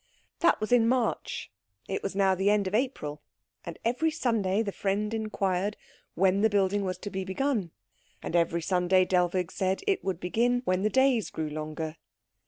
That 0.39 0.59
was 0.59 0.71
in 0.71 0.87
March. 0.87 1.51
It 1.87 2.01
was 2.01 2.15
now 2.15 2.33
the 2.33 2.49
end 2.49 2.65
of 2.65 2.73
April, 2.73 3.21
and 3.63 3.77
every 3.85 4.09
Sunday 4.09 4.63
the 4.63 4.71
friend 4.71 5.13
inquired 5.13 5.77
when 6.15 6.41
the 6.41 6.49
building 6.49 6.83
was 6.83 6.97
to 6.97 7.11
be 7.11 7.23
begun, 7.23 7.69
and 8.23 8.35
every 8.35 8.63
Sunday 8.63 9.05
Dellwig 9.05 9.51
said 9.51 9.81
it 9.85 10.03
would 10.03 10.19
begin 10.19 10.63
when 10.65 10.81
the 10.81 10.89
days 10.89 11.29
grew 11.29 11.51
longer. 11.51 11.97